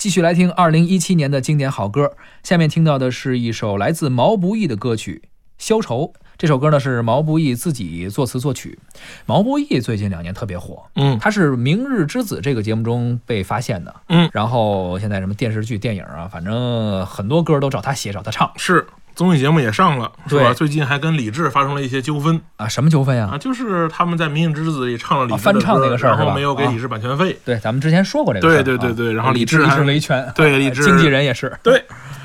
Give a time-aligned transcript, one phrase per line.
[0.00, 2.14] 继续来听二零一七年的经典好歌。
[2.42, 5.20] 下面听到的是一首来自毛不易的歌曲
[5.58, 6.04] 《消愁》。
[6.38, 8.78] 这首歌呢是毛不易自己作词作曲。
[9.26, 18.86] 毛不易最近两年特别火，嗯他是《明日之子》这个节目中被发现的，嗯，然后现在什么电视剧、电影啊，反正很多歌都找他写、找他唱是
[19.20, 20.54] 综艺节目也上了，是吧？
[20.54, 22.66] 最近还跟李志发生了一些纠纷啊。
[22.66, 23.28] 什么纠纷呀？
[23.34, 27.38] 啊，就是他们在《明日之子》里唱了李志的翻唱那个事儿然后没有给李志版权费。
[27.44, 28.78] 对，咱们之前说过这个事儿对啊。
[28.78, 31.54] 对对对然后李志一李志维权，对李志经纪人也是。
[31.62, 31.84] 对，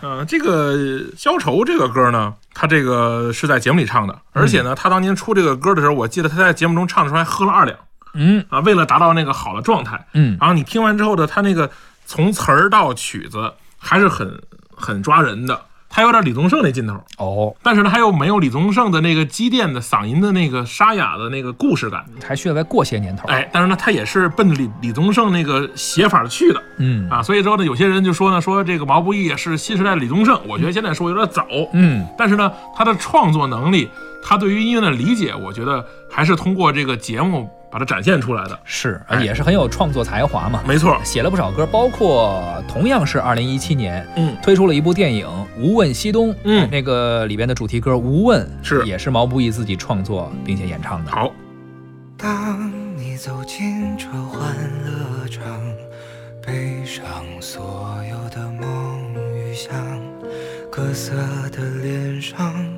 [0.00, 0.76] 嗯、这个
[1.18, 7.76] 《消愁》这个歌呢，他这个是在节目里唱的，而且呢，他当年出这个歌的时候，我记得他在节目中唱的时候还喝了二两
[8.14, 10.06] 嗯啊，为了达到那个好的状态。
[10.12, 11.68] 嗯，然后你听完之后呢，他那个
[12.06, 14.40] 从词儿到曲子还是很
[14.72, 15.60] 很抓人的，
[15.96, 22.04] 他有点李宗盛那劲头，哦，但是呢，他又没有李宗盛的那个积淀的嗓音的那个沙哑的那个故事感。
[22.22, 23.26] 还需要再过些年头。
[23.28, 33.88] 哎，但是呢，他也是奔着李李宗盛那个写法去的嗯啊，所以说呢，有些人就说呢，说这个毛不易也是新时代的李宗盛，我觉得现在说有点早，嗯，但是呢，他的创作能力，
[34.28, 38.58] 他对于音乐的理解，我觉得还是通过这个节目把它展现出来的。
[38.64, 40.60] 是，哎也是很有创作才华嘛。
[40.66, 45.24] 没错，写了不少歌，包括同样是二零一七年嗯，推出了一部电影
[45.60, 51.10] 《无问西东》，嗯那个里边的主题歌《无问》是也是毛不易自己创作并且演唱的。
[51.12, 51.30] 好，
[52.18, 54.52] 当你走进这欢
[54.84, 55.44] 乐场，
[56.44, 57.04] 背上
[57.40, 59.72] 所有的梦与想，
[60.68, 61.12] 各色
[61.52, 62.52] 的脸上，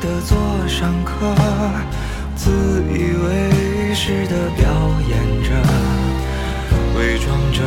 [0.00, 0.38] 的座
[0.68, 1.34] 上课，
[2.36, 2.50] 自
[2.88, 4.68] 以为是地表
[5.08, 5.50] 演着，
[6.96, 7.62] 伪装着，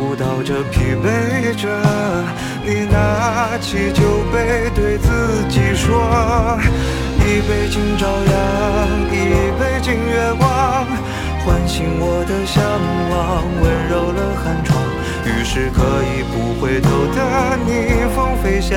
[0.00, 1.68] 舞蹈着，疲惫着。
[2.64, 4.02] 你拿起酒
[4.32, 6.58] 杯，对自己说：
[7.20, 8.36] 一杯敬朝阳，
[9.12, 9.14] 一
[9.58, 10.86] 杯敬月光，
[11.44, 12.64] 唤醒我的向
[13.10, 14.82] 往，温柔了寒窗。
[15.24, 18.76] 于是可以不回头的逆风飞翔，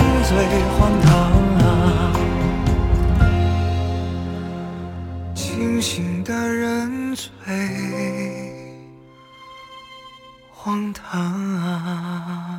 [0.33, 0.39] 最
[0.79, 1.11] 荒唐
[1.59, 2.13] 啊！
[5.35, 7.27] 清醒的人最
[10.49, 11.19] 荒唐
[11.57, 12.50] 啊！